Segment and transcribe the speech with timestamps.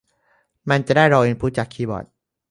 [0.69, 2.05] มันจะได้รออินพุตจากคีย์บอร์ด